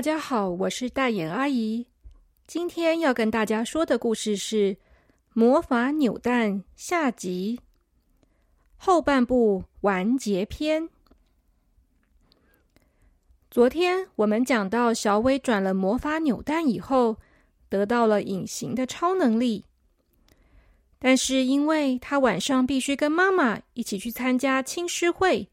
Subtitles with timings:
[0.00, 1.86] 大家好，我是大眼阿姨。
[2.46, 4.74] 今天要跟大家说的故事是
[5.34, 7.60] 《魔法扭蛋》下集
[8.78, 10.88] 后半部完结篇。
[13.50, 17.18] 昨天我们讲到，小伟转了魔法扭蛋以后，
[17.68, 19.66] 得到了隐形的超能力。
[20.98, 25.50] 但是因为他晚上必须跟妈妈一起去参加青狮会，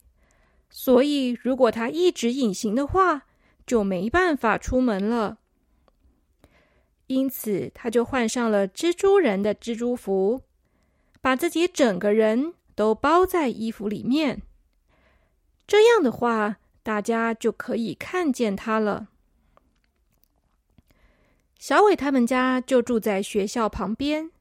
[0.69, 3.25] 所以如果他一直隐形的话，
[3.67, 5.39] 就没办法出门了，
[7.08, 10.41] 因此他就换上了蜘蛛人的蜘蛛服，
[11.20, 14.41] 把自己整个人都包在衣服里面。
[15.67, 19.09] 这样的话，大家就可以看见他了。
[21.59, 24.31] 小伟他们家就住在学校旁边，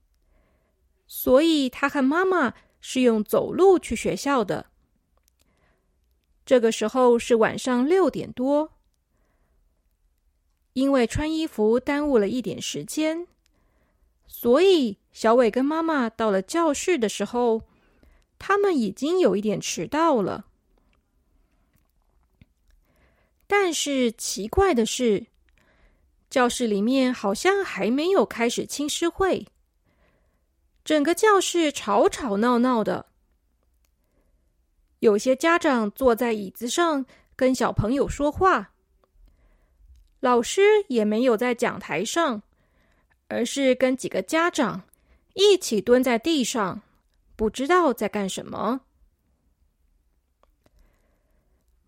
[1.09, 4.67] 所以他和妈妈是用走路去学校的。
[6.45, 8.76] 这个时候是晚上六点多。
[10.77, 13.27] 因为穿衣服耽误了一点时间，
[14.27, 17.63] 所以小伟跟妈妈到了教室的时候，
[18.39, 20.45] 他们已经有一点迟到了。
[23.47, 25.29] 但是奇怪的是，
[26.29, 29.47] 教室里面好像还没有开始青师会，
[30.85, 33.07] 整个教室吵吵闹闹的，
[34.99, 38.75] 有些家长坐在椅子上跟小朋友说话。
[40.27, 42.43] 老师也没有在讲台上，
[43.29, 44.83] 而是跟几个家长
[45.35, 46.83] 一起蹲在地上，
[47.37, 48.81] 不知道在干什么。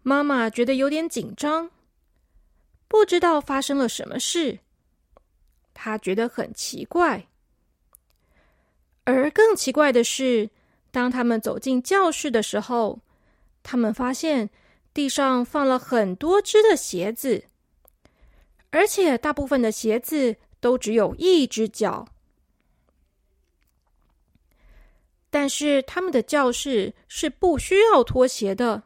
[0.05, 1.69] 妈妈觉得有点紧张，
[2.87, 4.61] 不知道发生了什么事，
[5.75, 7.27] 她觉得很奇怪。
[9.03, 10.49] 而更奇怪的是，
[10.93, 13.01] 当他们走进教室的时候，
[13.65, 14.49] 他们发现
[14.95, 17.48] 地上放了很多只的鞋子。
[18.71, 22.07] 而且大部分的鞋子都只有一只脚，
[25.31, 28.85] 但是他们的教室是不需要脱鞋的。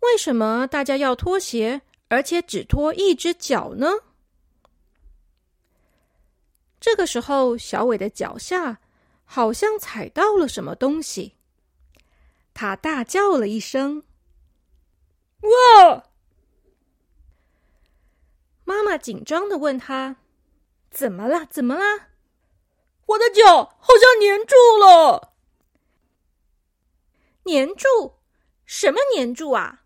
[0.00, 3.88] 为什么大家要脱鞋，而且只脱一只脚呢？
[6.80, 8.80] 这个时候，小伟的脚下
[9.24, 11.34] 好像踩到了什么东西，
[12.54, 14.04] 他大叫了一声
[15.42, 16.04] ：“哇！”
[18.66, 20.16] 妈妈紧张的问他
[20.90, 21.46] ：“怎么了？
[21.46, 22.08] 怎么了？”
[23.06, 25.32] 我的脚好像粘住了。
[27.44, 28.14] 粘住？
[28.64, 29.84] 什么粘住啊？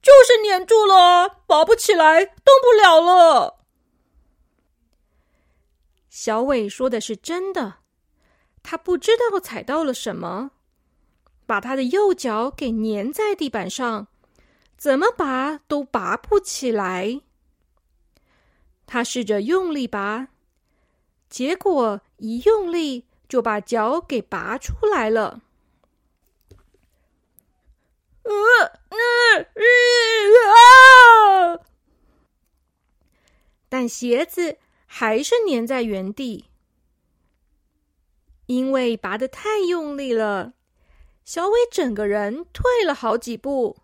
[0.00, 3.58] 就是粘住了，拔不起来，动不了了。
[6.08, 7.80] 小伟说的是真的，
[8.62, 10.52] 他不知道踩到了什么，
[11.44, 14.08] 把他的右脚给粘在地板上。
[14.82, 17.20] 怎么拔都拔不起来。
[18.84, 20.26] 他试着用力拔，
[21.28, 25.40] 结果一用力就把脚给拔出来了。
[28.24, 28.32] 呃
[28.88, 28.98] 呃
[29.54, 29.62] 呃
[31.54, 31.60] 啊！
[33.68, 36.46] 但鞋子还是粘在原地，
[38.46, 40.54] 因为拔的太用力了，
[41.24, 43.76] 小伟整个人退了好几步。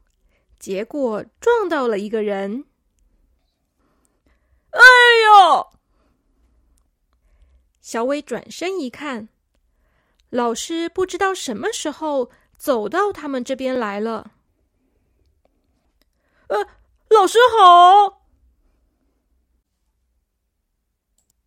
[0.59, 2.65] 结果撞到了一个人。
[4.71, 4.81] 哎
[5.27, 5.69] 呦！
[7.81, 9.29] 小伟转身一看，
[10.31, 14.33] 老师不知道什么时候走到他们这边来了。
[16.49, 16.59] 呃，
[17.09, 18.27] 老师好！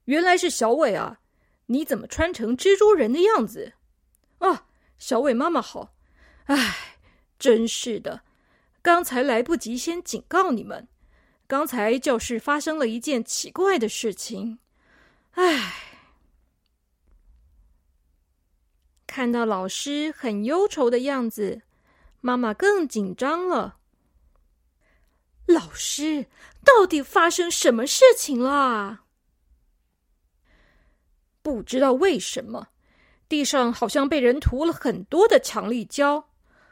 [0.05, 1.19] 原来是小伟啊！
[1.67, 3.73] 你怎么穿成蜘蛛人的样子？
[4.39, 4.67] 啊，
[4.97, 5.93] 小伟妈妈好！
[6.45, 6.97] 哎，
[7.37, 8.23] 真是的。
[8.81, 10.87] 刚才来不及先警告你们，
[11.45, 14.57] 刚才教室发生了一件奇怪的事情。
[15.31, 15.73] 唉，
[19.05, 21.61] 看到老师很忧愁的样子，
[22.21, 23.77] 妈妈更紧张了。
[25.45, 26.25] 老师，
[26.63, 29.01] 到底发生什么事情了？
[31.43, 32.69] 不知道为什么，
[33.29, 36.30] 地上好像被人涂了很多的强力胶。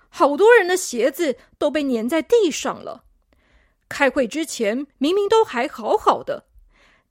[0.10, 3.06] 好多人的鞋子都被粘在地上了。
[3.88, 6.46] 开会之前明明都还好好的，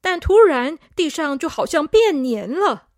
[0.00, 2.88] 但突然地上就好像变黏了，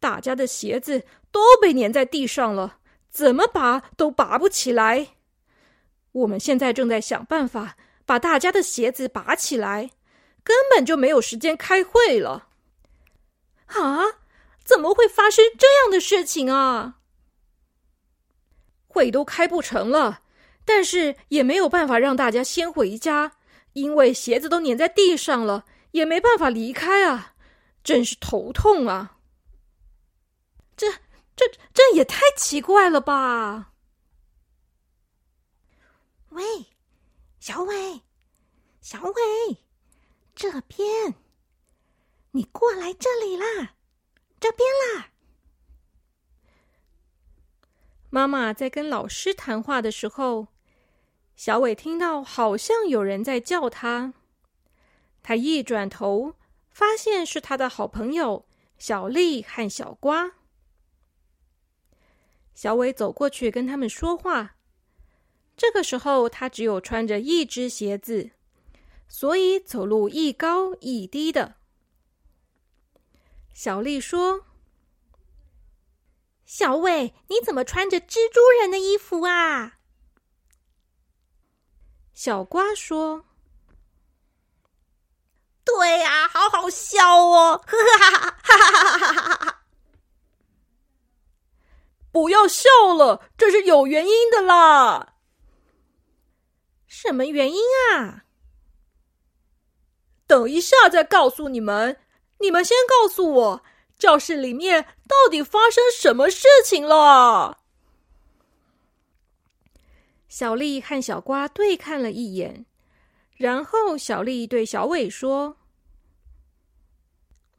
[0.00, 2.78] 大家的鞋子都被粘在地上了，
[3.10, 5.14] 怎么拔都拔不起来。
[6.12, 9.90] 我们现在正在想办法把大家的鞋子拔起来，
[10.42, 12.48] 根本就没有时间开会了。
[13.66, 14.00] 啊，
[14.64, 17.00] 怎么会发生这样的事情啊？
[18.96, 20.22] 会都开不成了，
[20.64, 23.32] 但是也没有办法让大家先回家，
[23.74, 27.34] 因为鞋子都粘在地上了，也没办法离开啊，
[27.84, 29.18] 真是头痛啊！
[30.78, 30.90] 这、
[31.36, 31.44] 这、
[31.74, 33.74] 这也太奇怪了吧！
[36.30, 36.42] 喂，
[37.38, 38.00] 小伟，
[38.80, 39.58] 小伟，
[40.34, 41.14] 这边，
[42.30, 43.74] 你过来这里啦，
[44.40, 44.66] 这边
[44.96, 45.10] 啦。
[48.08, 50.48] 妈妈在跟老师谈话的时候，
[51.34, 54.14] 小伟听到好像有人在叫他。
[55.22, 56.34] 他一转头，
[56.70, 58.46] 发现是他的好朋友
[58.78, 60.32] 小丽和小瓜。
[62.54, 64.56] 小伟走过去跟他们说话。
[65.56, 68.30] 这个时候，他只有穿着一只鞋子，
[69.08, 71.56] 所以走路一高一低的。
[73.52, 74.45] 小丽说。
[76.46, 79.78] 小伟，你怎么穿着蜘蛛人的衣服啊？
[82.14, 83.24] 小瓜说
[85.64, 89.64] ：“对呀，好好笑哦，哈哈哈哈哈哈哈哈哈哈！
[92.12, 95.14] 不要笑了，这是有原因的啦。
[96.86, 97.60] 什么原因
[97.92, 98.24] 啊？
[100.28, 102.00] 等一下再告诉你们，
[102.38, 103.64] 你们先告诉我。”
[103.98, 107.60] 教室里面到底发生什么事情了？
[110.28, 112.66] 小丽和小瓜对看了一眼，
[113.36, 115.56] 然后小丽对小伟说：“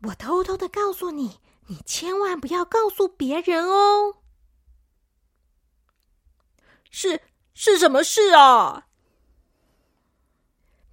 [0.04, 4.18] 我偷偷的告诉你，你千万不要告诉别人哦。”
[6.92, 7.22] 是
[7.54, 8.88] 是什么事啊？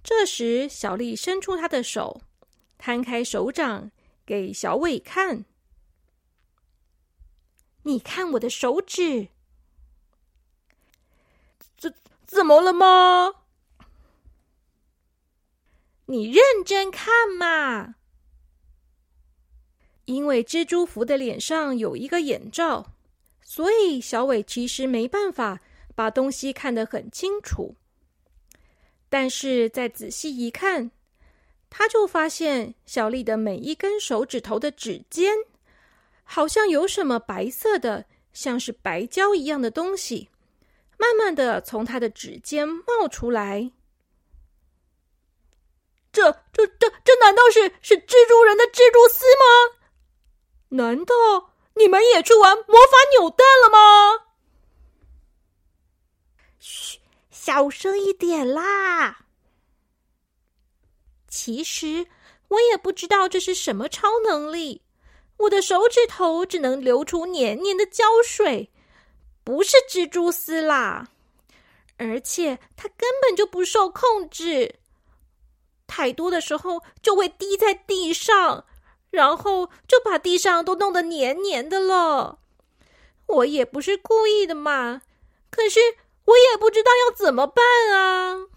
[0.03, 2.21] 这时，小丽伸出她的手，
[2.79, 3.91] 摊开手掌。
[4.25, 5.45] 给小伟看，
[7.83, 9.27] 你看我的手指，
[11.77, 11.93] 怎
[12.25, 13.43] 怎么了吗？
[16.07, 17.95] 你认真看嘛！
[20.05, 22.93] 因为蜘蛛服的脸上有一个眼罩，
[23.41, 25.61] 所以小伟其实没办法
[25.95, 27.75] 把东西看得很清楚。
[29.09, 30.91] 但是再仔细一看。
[31.77, 35.35] 他就发现小丽的每一根手指头的指尖，
[36.23, 40.29] 好像有什么白色的，像是白胶一样的东西，
[40.97, 43.73] 慢慢的从她的指尖冒出来。
[46.13, 49.75] 这、这、这、这难道是是蜘蛛人的蜘蛛丝吗？
[50.69, 51.13] 难道
[51.73, 54.27] 你们也去玩魔法扭蛋了吗？
[56.57, 56.99] 嘘，
[57.29, 59.24] 小声一点啦。
[61.35, 62.07] 其实
[62.47, 64.81] 我也不知道这是什么超能力。
[65.35, 68.71] 我的手指头只能流出黏黏的胶水，
[69.43, 71.09] 不是蜘蛛丝啦。
[71.97, 74.75] 而且它根本就不受控制，
[75.85, 78.63] 太多的时候就会滴在地上，
[79.09, 82.39] 然后就把地上都弄得黏黏的了。
[83.25, 85.01] 我也不是故意的嘛，
[85.51, 85.81] 可是
[86.23, 88.47] 我也不知道要怎么办啊。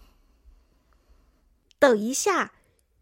[1.77, 2.53] 等一下。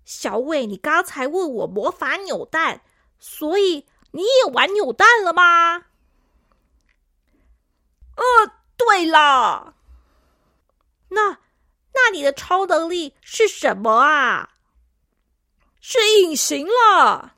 [0.07, 2.81] 小伟，你刚才问我魔法扭蛋，
[3.19, 5.87] 所以你也玩扭蛋了吗？
[8.15, 8.23] 呃，
[8.77, 9.75] 对了，
[11.09, 11.39] 那
[11.93, 14.51] 那你的超能力是什么啊？
[15.81, 17.33] 是隐形了。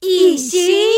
[0.00, 0.90] 隐形，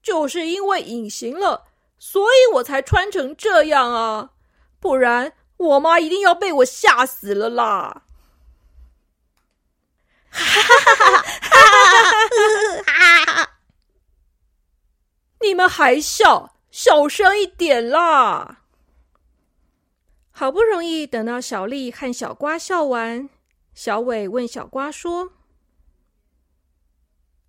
[0.00, 1.66] 就是因为隐形了，
[1.98, 4.30] 所以我才穿成这样啊，
[4.78, 5.32] 不然。
[5.58, 8.04] 我妈一定要被我吓死了啦！
[10.30, 11.16] 哈哈哈哈
[12.86, 13.50] 哈哈！
[15.40, 16.54] 你们还笑？
[16.70, 18.62] 小声一点啦！
[20.30, 23.28] 好不容易等到小丽和小瓜笑完，
[23.74, 25.32] 小伟问小瓜说：“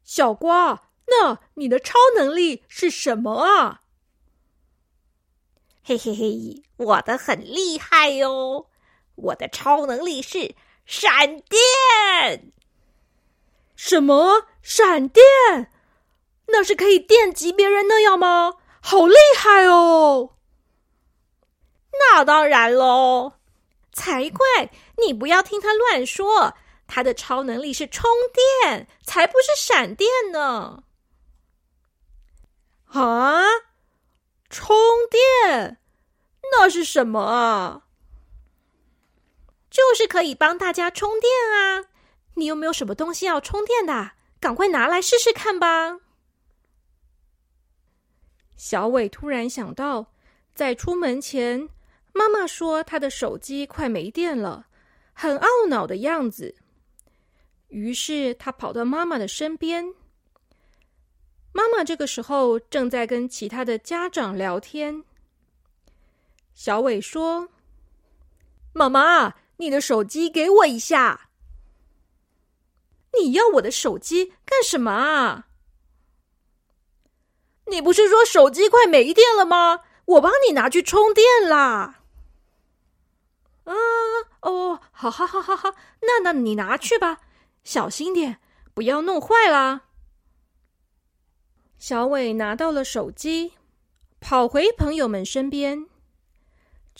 [0.04, 3.82] 小瓜，那你的超能力是什么啊？”
[5.90, 8.68] 嘿嘿嘿，我的很厉害哟！
[9.16, 10.54] 我的超能力是
[10.86, 12.54] 闪电。
[13.76, 15.24] 什么闪电？
[16.50, 18.58] 那是可以电击别人那样吗？
[18.80, 20.36] 好厉害哦！
[21.94, 23.34] 那当然喽，
[23.92, 24.72] 才怪！
[25.04, 26.54] 你不要听他乱说，
[26.86, 28.08] 他的超能力是充
[28.62, 30.84] 电，才不是闪电呢！
[32.86, 33.42] 啊，
[34.52, 34.78] 充
[35.10, 35.78] 电。
[36.52, 37.84] 那是什么啊？
[39.70, 41.86] 就是可以帮大家充电啊！
[42.36, 44.12] 你有没有什么东西要充电的？
[44.40, 46.00] 赶快拿来试试看吧！
[48.56, 50.14] 小伟突然想到，
[50.56, 51.70] 在出门前，
[52.14, 54.68] 妈妈说她的手机快没电了，
[55.14, 56.56] 很懊恼的样子。
[57.68, 59.94] 于是他跑到妈妈的身边。
[61.52, 65.04] 妈妈这个时候正在跟其他的家长聊天。
[66.60, 67.48] 小伟说
[68.76, 71.30] ：“妈妈，你的手机给我一下。
[73.18, 75.48] 你要我的手机干什么啊？
[77.68, 79.84] 你不是说手机快没电了吗？
[80.04, 82.02] 我帮你拿去充电啦。
[83.64, 83.74] 啊，
[84.42, 87.22] 哦，好好好好好，那那你拿去吧，
[87.64, 88.42] 小心点，
[88.74, 89.84] 不要弄坏了。”
[91.80, 93.54] 小伟拿到了手机，
[94.20, 95.89] 跑回朋友们身边。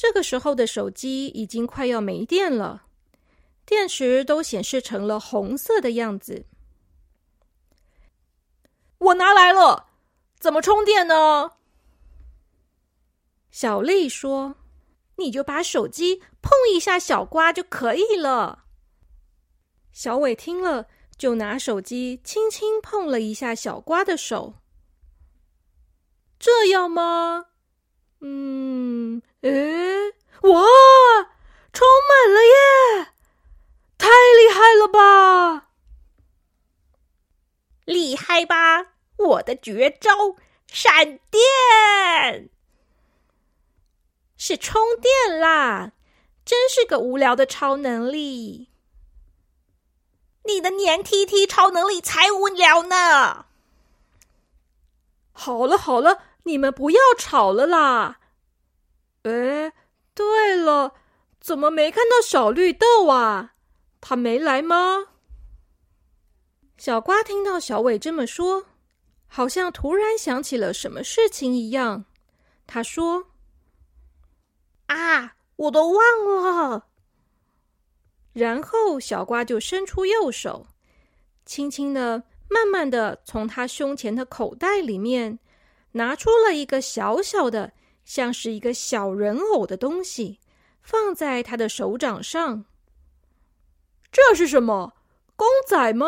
[0.02, 2.86] 这个时候的手机已经快要没电了，
[3.66, 6.46] 电池都显示成了红色的样子。
[8.98, 9.90] 我拿来了，
[10.40, 11.52] 怎么充电呢？
[13.52, 14.56] 小丽说
[15.20, 18.64] ：“你就把手机碰一下小瓜就可以了。”
[19.92, 20.88] 小伟听了，
[21.18, 24.54] 就拿手机轻轻碰了一下小瓜的手。
[26.40, 27.48] 这样吗？
[28.22, 30.10] 嗯，诶，
[30.42, 30.62] 哇，
[31.72, 33.14] 充满了耶！
[33.98, 35.70] 太厉害了吧！
[37.86, 38.94] 厉害吧！
[39.18, 40.36] 我的绝招——
[40.68, 42.50] 闪电，
[44.38, 45.94] 是充电啦！
[46.46, 48.70] 真是个无聊的超能力。
[50.46, 53.46] 你的粘 T T 超能力才无聊呢！
[55.32, 56.24] 好了好了。
[56.44, 58.20] 你们不要吵了啦！
[59.24, 59.74] 哎，
[60.14, 60.96] 对了，
[61.40, 63.54] 怎么没看到小绿豆啊？
[64.02, 65.08] 他没来吗？
[66.78, 68.66] 小瓜听到小伟这么说，
[69.28, 72.06] 好像突然想起了什么事情一样。
[72.66, 73.28] 他说
[74.88, 76.88] ：“啊，我都忘了。”
[78.32, 80.68] 然后小瓜就伸出右手，
[81.46, 85.38] 轻轻的、慢慢的从他胸前的口袋里面。
[85.94, 87.74] 拿出了一个小小的，
[88.06, 90.40] 像是一个小人偶的东西，
[90.82, 92.66] 放在他的手掌上。
[94.12, 94.94] 这是什么？
[95.36, 96.08] 公仔吗？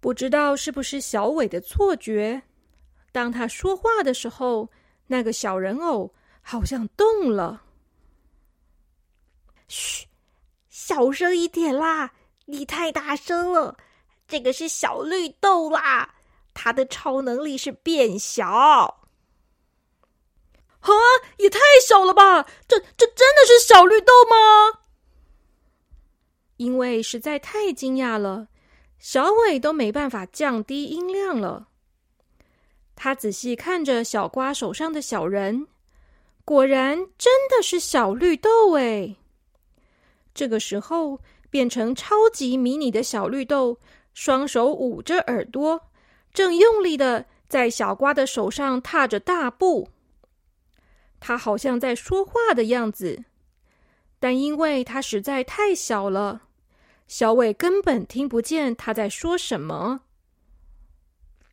[0.00, 2.42] 不知道是不是小伟的错觉。
[3.12, 4.70] 当他说话的时候，
[5.06, 7.62] 那个小人偶好像动了。
[9.68, 10.06] 嘘，
[10.68, 12.12] 小声一点啦！
[12.46, 13.76] 你太大声了。
[14.26, 16.14] 这个是小绿豆啦。
[16.54, 18.94] 他的超能力是变小，啊，
[21.38, 22.42] 也太小了吧！
[22.68, 24.80] 这这真的是小绿豆吗？
[26.56, 28.48] 因为实在太惊讶了，
[28.98, 31.68] 小伟都没办法降低音量了。
[32.94, 35.66] 他仔细看着小瓜手上的小人，
[36.44, 39.16] 果然真的是小绿豆哎！
[40.34, 43.78] 这个时候，变成超级迷你的小绿豆，
[44.14, 45.88] 双手捂着耳朵。
[46.32, 49.90] 正用力的在小瓜的手上踏着大步，
[51.20, 53.24] 他好像在说话的样子，
[54.18, 56.42] 但因为他实在太小了，
[57.06, 60.02] 小伟根本听不见他在说什么。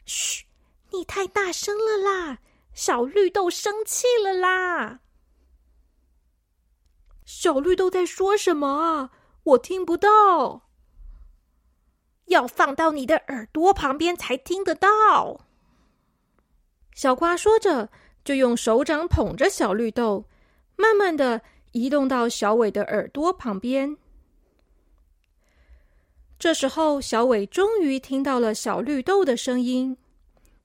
[0.06, 0.46] 嘘，
[0.92, 2.40] 你太大声了啦！
[2.74, 5.02] 小绿豆生气了啦！
[7.26, 9.12] 小绿豆在说什么啊？
[9.44, 10.69] 我听不到。
[12.30, 15.42] 要放到你的耳朵旁边才听得到。
[16.96, 17.90] 小瓜说着，
[18.24, 20.26] 就用手掌捧着小绿豆，
[20.76, 23.98] 慢慢的移动到小伟的耳朵旁边。
[26.38, 29.98] 这时候，小伟终于听到了小绿豆的声音。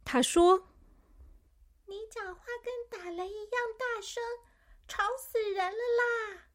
[0.04, 0.68] 他说
[1.86, 4.22] ：“你讲话跟打雷一样大声，
[4.86, 6.46] 吵死人了啦！”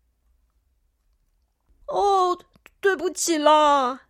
[1.87, 2.39] 哦，
[2.79, 4.08] 对不起啦。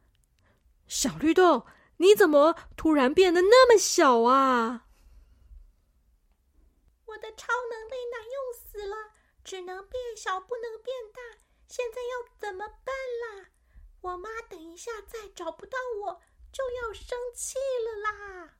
[0.90, 1.68] 小绿豆，
[1.98, 4.88] 你怎么突然变得那么小啊？
[7.06, 11.22] 我的超能力难用死了，只能变小，不能变大。
[11.68, 13.52] 现在要怎么办啦？
[14.02, 18.56] 我妈等一下再找不到我，就要生气了啦。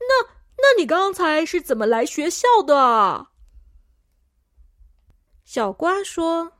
[0.00, 0.24] 那，
[0.56, 3.28] 那你刚才是怎么来学校的？
[5.44, 6.58] 小瓜说。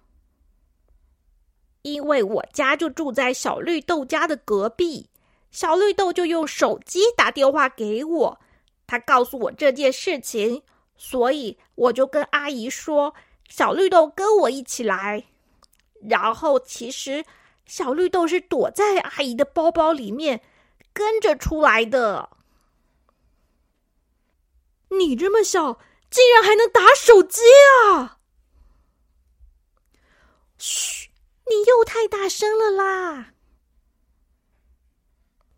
[1.83, 5.09] 因为我家就住在小绿豆家的隔壁，
[5.51, 8.41] 小绿豆就用手机打电话给我，
[8.87, 10.63] 他告诉我这件事情，
[10.97, 13.15] 所以我就跟阿姨说，
[13.49, 15.25] 小绿豆跟我一起来。
[16.09, 17.25] 然后其实
[17.65, 20.41] 小绿豆是躲在阿姨的包包里面
[20.93, 22.31] 跟着出来的。
[24.89, 27.41] 你这么小，竟然还能打手机
[27.87, 28.19] 啊！
[30.59, 31.02] 嘘，
[31.55, 33.35] 你又太大声了啦！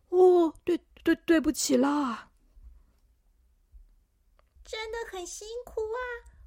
[0.09, 2.33] 哦，对对，对不起啦。
[4.65, 5.99] 真的很辛苦啊，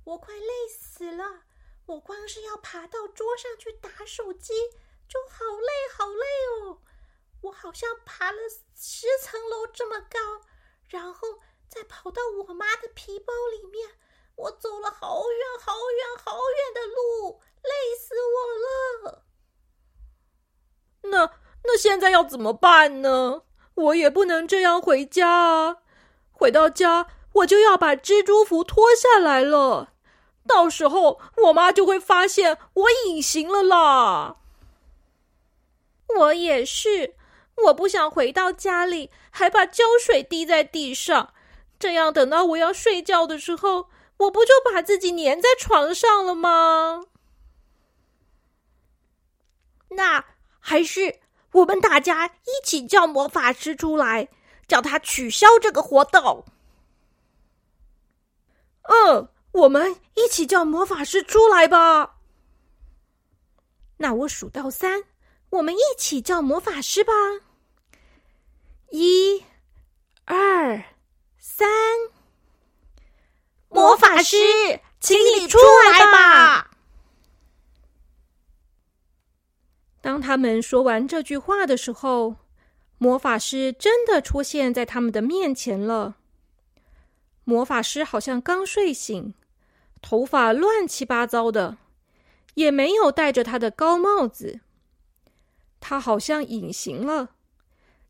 [0.03, 1.43] 我快累死了。
[1.85, 4.53] 我光是要爬到桌上去打手机，
[5.07, 6.25] 就好累好累
[6.61, 6.81] 哦。
[7.41, 8.39] 我好像爬了
[8.75, 10.19] 十层楼这么高，
[10.89, 11.39] 然后
[11.69, 13.97] 再跑到我妈的皮包里面。
[14.35, 19.26] 我走了好远好远好远的路，累死我了。
[21.77, 23.43] 现在要怎么办呢？
[23.75, 25.77] 我也不能这样回家啊！
[26.31, 29.93] 回到家我就要把蜘蛛服脱下来了，
[30.47, 34.37] 到时候我妈就会发现我隐形了啦。
[36.17, 37.15] 我也是。
[37.65, 41.33] 我不想回到家里，还把胶水滴在地上，
[41.79, 47.05] 这样等到我要睡觉的时候，我不就把自己粘在床上了吗？
[49.89, 50.23] 那
[50.59, 51.19] 还是
[51.57, 54.29] 我们大家一起叫魔法师出来，
[54.67, 56.45] 叫他取消这个活动。
[58.83, 62.17] 嗯，我们一起叫魔法师出来吧。
[63.97, 65.05] 那我数到三，
[65.49, 67.13] 我们一起叫魔法师吧。
[68.91, 69.43] 一、
[70.25, 70.83] 二、
[71.39, 71.67] 三，
[73.69, 74.37] 魔法师，
[74.99, 75.57] 请你出
[75.91, 76.66] 来吧！
[80.01, 82.35] 当他们说完这句话的时候，
[82.97, 86.15] 魔法师真的出现在他们的面前了。
[87.43, 89.33] 魔法师好像刚睡醒，
[90.01, 91.77] 头发乱七八糟的，
[92.55, 94.59] 也没有戴着他的高帽子，
[95.79, 97.29] 他好像隐形了。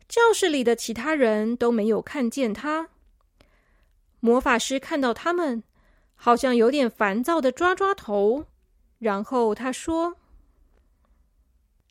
[0.08, 2.90] 教室里的其他人都没有看见他。
[4.20, 5.64] 魔法师看到他们，
[6.16, 8.46] 好像有点烦躁的抓抓头，
[9.00, 10.16] 然后他说：“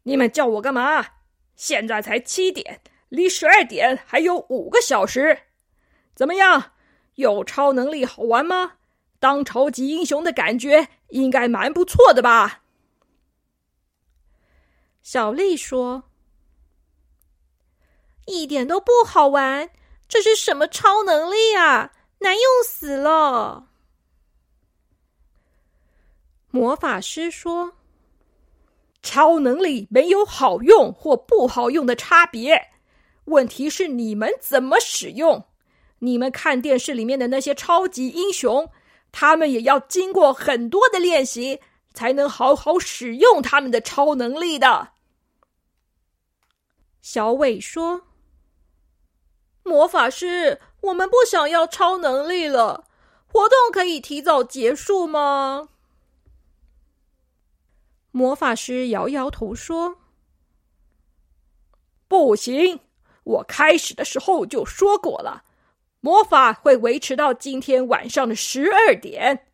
[0.06, 1.04] 你们叫我干嘛？
[1.56, 5.36] 现在才七点，离十二点还有五个小时。
[6.14, 6.72] 怎么样？
[7.16, 8.74] 有超能力好玩吗？
[9.18, 12.62] 当超级英雄的感觉应该蛮不错的吧？”
[15.02, 16.04] 小丽说。
[18.26, 19.70] 一点都不好玩，
[20.08, 21.92] 这是什么超能力啊？
[22.18, 23.70] 难用死了！
[26.50, 27.74] 魔法师说
[29.06, 32.70] ：“超能力没有好用或不好用的差别，
[33.26, 35.44] 问题是你们怎么使用。
[36.00, 38.68] 你们看电视里面的那些超级英雄，
[39.12, 41.60] 他们也要经过很多的练习，
[41.94, 44.88] 才能好好使用他们的超能力的。”
[47.00, 48.02] 小伟说。
[49.62, 52.84] 魔法师，我们不想要超能力了。
[53.26, 55.68] 活动可以提早结束吗？
[58.16, 59.98] 魔法师摇摇头说
[62.08, 62.80] ：“不行，
[63.24, 65.44] 我开始的时候就说过了，
[66.00, 69.48] 魔法会维持到今天晚上的十二点。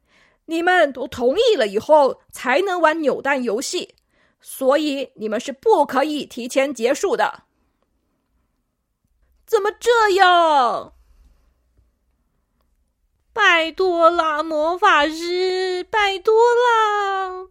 [0.45, 3.97] 你们都同意了以后，才能玩扭蛋游戏，
[4.41, 7.43] 所以你们是不可以提前结束的。”
[9.45, 10.93] 怎么这样？
[13.33, 17.49] 拜托啦，魔法师，拜托啦！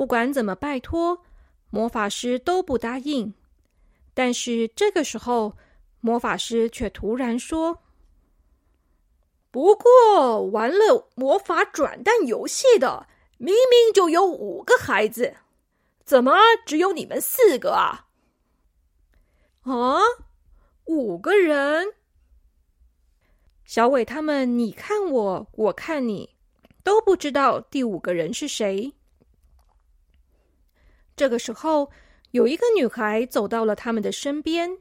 [0.00, 1.22] 不管怎么拜托，
[1.68, 3.34] 魔法师都不答应。
[4.14, 5.58] 但是这个时候，
[6.00, 7.82] 魔法师却突然说
[9.52, 15.36] ：“不过玩了魔法转蛋游戏的，明明就有五个孩子，
[16.02, 16.32] 怎么
[16.64, 18.06] 只有你们四个啊？”
[19.68, 20.00] 啊，
[20.86, 21.92] 五个人！
[23.66, 26.36] 小伟他们，你看我，我看你，
[26.82, 28.94] 都不知道第五个人是谁。
[31.20, 31.92] 这个时候，
[32.30, 34.78] 有一个女孩走到了他们的身边。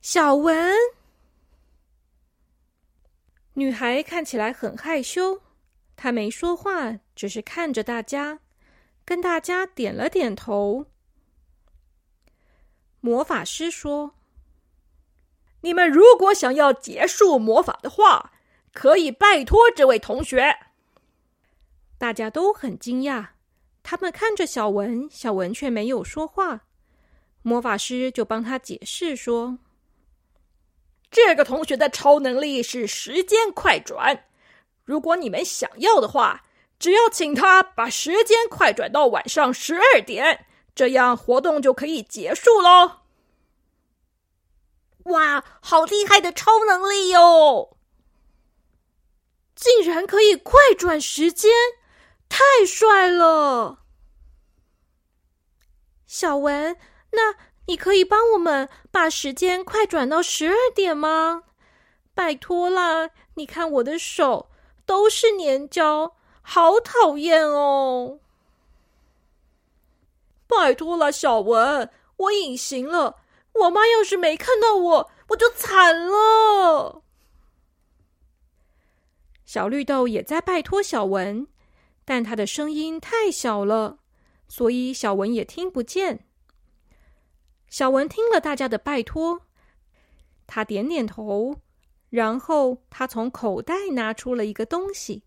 [0.00, 0.72] 小文，
[3.52, 5.42] 女孩看起来很害羞，
[5.94, 8.40] 她没说话，只是看着大家，
[9.04, 10.86] 跟大家点了点头。
[13.00, 14.14] 魔法师说
[15.60, 18.32] ：“你们如果想要结束魔法的话，
[18.72, 20.56] 可以拜托这位同学。”
[22.00, 23.35] 大家都很惊讶，
[23.88, 26.62] 他们看着小文，小文却没有说话。
[27.42, 29.60] 魔法师就帮他解释说
[31.08, 34.24] ：“这个同学的超能力是时间快转，
[34.84, 36.42] 如果你们想要的话，
[36.80, 43.02] 只要请他把时间快转到晚上十二点。”这样活动就可以结束喽。
[45.04, 47.76] 哇，好厉害的超能力哟！
[49.54, 51.52] 竟然可以快转时间，
[52.28, 53.80] 太帅了！
[56.06, 56.76] 小文，
[57.12, 57.34] 那
[57.66, 61.44] 你可以帮我们把时间快转到十二点吗？
[62.14, 63.10] 拜托啦！
[63.34, 64.50] 你看我的手
[64.86, 68.20] 都是粘胶，好讨厌哦！
[70.46, 73.16] 拜托了，小文，我隐形了。
[73.52, 77.02] 我妈要是没看到我，我就惨了。
[79.44, 81.46] 小绿豆也在拜托小文，
[82.06, 83.98] 但他的声音太小了，
[84.48, 86.24] 所以小文也听不见。
[87.68, 89.42] 小文听了大家的拜托，
[90.46, 91.60] 他点点头，
[92.08, 95.24] 然后他从口袋拿出了一个东西，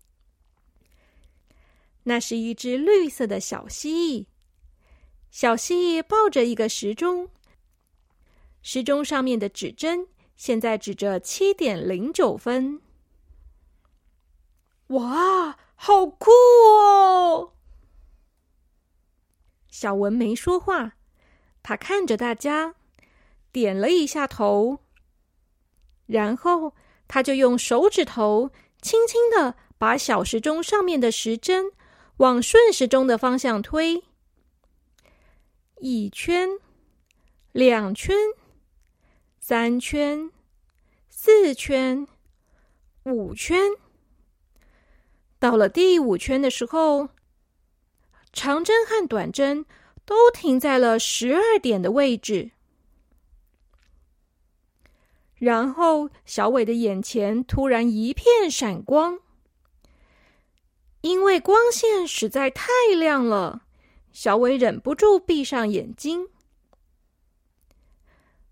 [2.04, 4.26] 那是一只绿色的小蜥蜴。
[5.30, 7.28] 小蜥蜴抱着一个时钟。
[8.62, 12.80] 时钟上面的指针现在指着七点零九分。
[14.88, 17.52] 哇，好酷哦！
[19.70, 20.92] 小文没说话，
[21.62, 22.74] 他看着大家，
[23.50, 24.80] 点了一下头，
[26.04, 26.74] 然后
[27.08, 28.50] 他就用手指头
[28.82, 31.72] 轻轻的把小时钟上面的时针
[32.18, 34.04] 往顺时钟的方向推，
[35.78, 36.58] 一圈，
[37.52, 38.14] 两圈。
[39.40, 40.30] 三圈，
[41.08, 42.06] 四圈，
[43.04, 43.70] 五圈。
[45.40, 47.08] 到了第五圈的时候，
[48.32, 49.64] 长针和短针
[50.04, 52.50] 都停在了十二点的位置。
[55.36, 59.18] 然后，小伟的眼前突然一片闪光，
[61.00, 63.62] 因为光线实在太亮了，
[64.12, 66.28] 小伟忍不住闭上眼睛。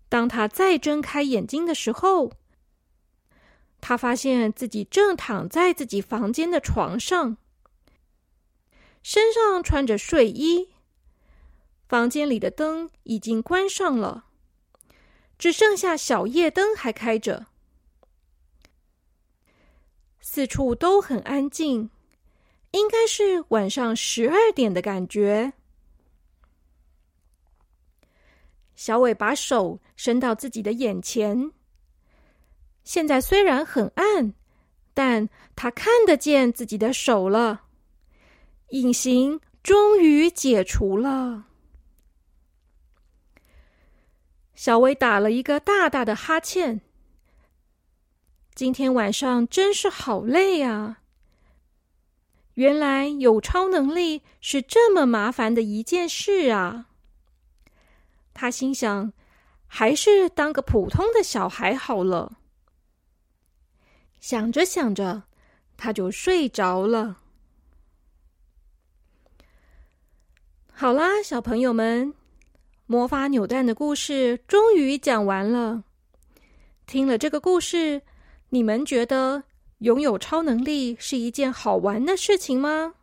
[0.09, 2.31] 当他再睁开眼睛的时候，
[3.81, 7.37] 他发现自己正躺在自己房间的床上，
[9.01, 10.69] 身上穿着睡衣，
[11.87, 14.25] 房间里的灯已经关上了，
[15.37, 17.47] 只剩下小夜灯还开着，
[20.19, 21.89] 四处都很安静，
[22.71, 25.53] 应该是晚上十二点的感觉。
[28.75, 31.51] 小伟把手伸到自己的眼前。
[32.89, 34.33] 现在虽然很暗，
[34.95, 37.65] 但他看得见自己的手了。
[38.69, 41.45] 隐形终于解除了。
[44.55, 46.81] 小薇打了一个大大的哈欠。
[48.55, 51.01] 今天晚上真是好累啊！
[52.55, 56.87] 原来有超能力是这么麻烦的一件事啊！
[58.33, 59.13] 他心想
[59.67, 62.37] ：“还是当个普通的小孩好了。”
[64.19, 65.23] 想着想着，
[65.77, 67.17] 他就睡着了。
[70.71, 72.13] 好啦，小朋友们，
[72.85, 75.83] 魔法扭蛋的故事终于讲完了。
[76.85, 78.01] 听了这个故事，
[78.49, 79.43] 你们觉得
[79.79, 82.95] 拥有超能力是一件好玩的事情吗？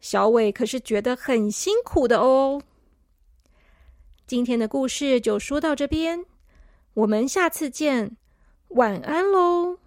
[0.00, 2.62] 小伟可是觉得很辛苦的哦。
[4.26, 6.24] 今天的故事就说到这边，
[6.94, 8.16] 我们下次见，
[8.68, 9.78] 晚安喽。